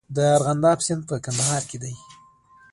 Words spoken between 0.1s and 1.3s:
د ارغنداب سیند په